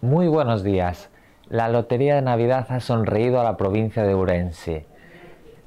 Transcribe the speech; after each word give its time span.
Muy 0.00 0.28
buenos 0.28 0.62
días. 0.62 1.10
La 1.48 1.68
Lotería 1.68 2.14
de 2.14 2.22
Navidad 2.22 2.66
ha 2.68 2.78
sonreído 2.78 3.40
a 3.40 3.42
la 3.42 3.56
provincia 3.56 4.04
de 4.04 4.14
Urense. 4.14 4.86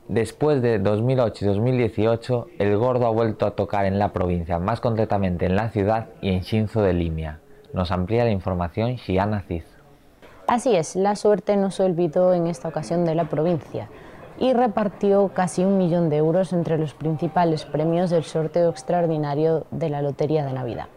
Después 0.07 0.61
de 0.61 0.79
2008 0.79 1.43
y 1.43 1.47
2018, 1.50 2.47
el 2.57 2.78
gordo 2.78 3.07
ha 3.07 3.09
vuelto 3.09 3.46
a 3.46 3.57
tocar 3.57 3.83
en 3.86 3.99
la 3.99 4.13
provincia, 4.13 4.57
más 4.57 4.79
concretamente 4.79 5.48
en 5.48 5.57
la 5.57 5.70
ciudad 5.70 6.07
y 6.21 6.30
en 6.30 6.44
Shinzo 6.44 6.81
de 6.81 6.94
Limia. 6.94 7.41
Nos 7.73 7.91
amplía 7.91 8.23
la 8.23 8.31
información 8.31 8.98
Xiana 8.98 9.41
Ciz. 9.41 9.66
Así 10.48 10.77
es, 10.77 10.95
la 10.95 11.18
suerte 11.18 11.57
no 11.57 11.70
se 11.70 11.84
olvidó 11.84 12.34
en 12.34 12.48
esta 12.48 12.70
ocasión 12.70 13.04
de 13.04 13.16
la 13.16 13.25
provincia 13.25 13.89
y 14.39 14.54
repartió 14.54 15.27
casi 15.34 15.66
un 15.66 15.77
millón 15.77 16.09
de 16.09 16.16
euros 16.16 16.54
entre 16.54 16.77
los 16.77 16.93
principales 16.93 17.66
premios 17.66 18.09
del 18.09 18.23
sorteo 18.23 18.70
extraordinario 18.70 19.66
de 19.71 19.89
la 19.89 20.02
Lotería 20.02 20.45
de 20.45 20.54
Navidad. 20.54 20.88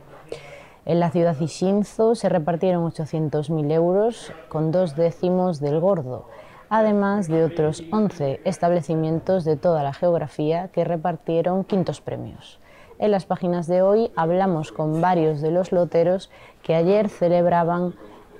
En 0.86 1.00
la 1.00 1.10
ciudad 1.10 1.34
de 1.34 2.14
se 2.14 2.28
repartieron 2.28 2.84
800.000 2.84 3.72
euros 3.72 4.32
con 4.50 4.70
dos 4.70 4.94
décimos 4.96 5.58
del 5.58 5.80
gordo, 5.80 6.28
además 6.68 7.26
de 7.26 7.42
otros 7.42 7.84
11 7.90 8.42
establecimientos 8.44 9.44
de 9.44 9.56
toda 9.56 9.82
la 9.82 9.94
geografía 9.94 10.68
que 10.68 10.84
repartieron 10.84 11.64
quintos 11.64 12.02
premios. 12.02 12.60
En 12.98 13.12
las 13.12 13.24
páginas 13.24 13.66
de 13.66 13.80
hoy 13.80 14.12
hablamos 14.14 14.72
con 14.72 15.00
varios 15.00 15.40
de 15.40 15.50
los 15.50 15.72
loteros 15.72 16.30
que 16.62 16.74
ayer 16.74 17.08
celebraban 17.08 17.94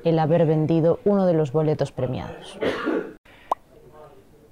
el 0.05 0.19
haber 0.19 0.45
vendido 0.45 1.01
uno 1.07 1.25
de 1.25 1.33
los 1.33 1.51
boletos 1.51 1.93
premiados. 1.93 2.59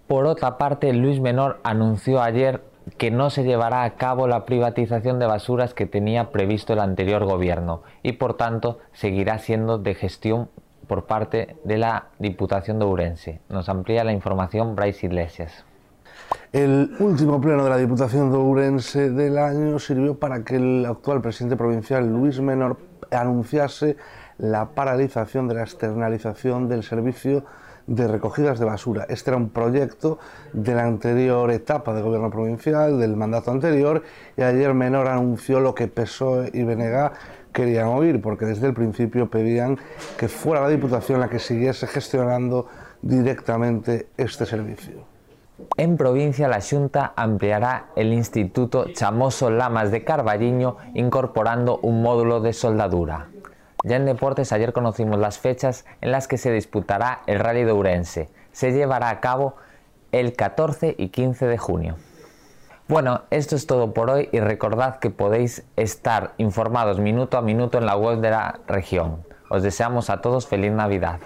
Por 0.06 0.24
otra 0.24 0.56
parte, 0.56 0.92
Luis 0.94 1.20
Menor 1.20 1.60
anunció 1.62 2.22
ayer 2.22 2.62
que 2.98 3.10
no 3.10 3.30
se 3.30 3.44
llevará 3.44 3.84
a 3.84 3.94
cabo 3.94 4.26
la 4.26 4.44
privatización 4.44 5.18
de 5.18 5.26
basuras 5.26 5.74
que 5.74 5.86
tenía 5.86 6.30
previsto 6.30 6.72
el 6.72 6.80
anterior 6.80 7.24
gobierno 7.24 7.82
y 8.02 8.12
por 8.12 8.36
tanto 8.36 8.78
seguirá 8.92 9.38
siendo 9.38 9.78
de 9.78 9.94
gestión 9.94 10.48
por 10.86 11.06
parte 11.06 11.56
de 11.64 11.78
la 11.78 12.08
Diputación 12.18 12.78
de 12.78 12.84
Ourense. 12.84 13.40
Nos 13.48 13.68
amplía 13.68 14.04
la 14.04 14.12
información 14.12 14.74
Bryce 14.74 15.06
Iglesias. 15.06 15.64
El 16.52 16.94
último 16.98 17.40
pleno 17.40 17.64
de 17.64 17.70
la 17.70 17.76
Diputación 17.76 18.30
de 18.30 18.36
Ourense 18.36 19.10
del 19.10 19.38
año 19.38 19.78
sirvió 19.78 20.18
para 20.18 20.44
que 20.44 20.56
el 20.56 20.84
actual 20.86 21.20
presidente 21.20 21.56
provincial 21.56 22.06
Luis 22.08 22.40
Menor 22.40 22.78
anunciase 23.10 23.96
la 24.38 24.70
paralización 24.70 25.48
de 25.48 25.54
la 25.54 25.62
externalización 25.62 26.68
del 26.68 26.82
servicio 26.82 27.44
de 27.86 28.08
recogidas 28.08 28.58
de 28.58 28.64
basura. 28.64 29.06
Este 29.08 29.30
era 29.30 29.36
un 29.36 29.50
proyecto 29.50 30.18
de 30.52 30.74
la 30.74 30.84
anterior 30.84 31.50
etapa 31.50 31.92
de 31.94 32.02
gobierno 32.02 32.30
provincial, 32.30 32.98
del 32.98 33.16
mandato 33.16 33.50
anterior, 33.50 34.02
y 34.36 34.42
ayer 34.42 34.74
Menor 34.74 35.08
anunció 35.08 35.60
lo 35.60 35.74
que 35.74 35.88
PSOE 35.88 36.50
y 36.52 36.62
BNG 36.62 37.12
querían 37.52 37.88
oír, 37.88 38.20
porque 38.20 38.46
desde 38.46 38.66
el 38.66 38.74
principio 38.74 39.28
pedían 39.28 39.78
que 40.16 40.28
fuera 40.28 40.62
la 40.62 40.68
Diputación 40.68 41.20
la 41.20 41.28
que 41.28 41.38
siguiese 41.38 41.86
gestionando 41.86 42.66
directamente 43.02 44.08
este 44.16 44.46
servicio. 44.46 45.12
En 45.76 45.96
provincia, 45.96 46.48
la 46.48 46.60
Junta 46.60 47.12
ampliará 47.14 47.86
el 47.94 48.12
Instituto 48.12 48.86
Chamoso 48.92 49.50
Lamas 49.50 49.90
de 49.90 50.02
Carballiño 50.02 50.76
incorporando 50.94 51.78
un 51.78 52.02
módulo 52.02 52.40
de 52.40 52.52
soldadura. 52.52 53.28
Ya 53.82 53.96
en 53.96 54.06
deportes 54.06 54.52
ayer 54.52 54.72
conocimos 54.72 55.18
las 55.18 55.38
fechas 55.38 55.84
en 56.00 56.12
las 56.12 56.28
que 56.28 56.38
se 56.38 56.52
disputará 56.52 57.22
el 57.26 57.40
Rally 57.40 57.64
de 57.64 57.72
Urense. 57.72 58.28
Se 58.52 58.72
llevará 58.72 59.10
a 59.10 59.20
cabo 59.20 59.56
el 60.12 60.34
14 60.34 60.94
y 60.98 61.08
15 61.08 61.46
de 61.46 61.58
junio. 61.58 61.96
Bueno, 62.88 63.22
esto 63.30 63.56
es 63.56 63.66
todo 63.66 63.94
por 63.94 64.10
hoy 64.10 64.28
y 64.32 64.40
recordad 64.40 64.98
que 64.98 65.10
podéis 65.10 65.64
estar 65.76 66.34
informados 66.36 67.00
minuto 67.00 67.38
a 67.38 67.42
minuto 67.42 67.78
en 67.78 67.86
la 67.86 67.96
web 67.96 68.20
de 68.20 68.30
la 68.30 68.60
región. 68.66 69.24
Os 69.48 69.62
deseamos 69.62 70.10
a 70.10 70.20
todos 70.20 70.46
feliz 70.46 70.72
Navidad. 70.72 71.20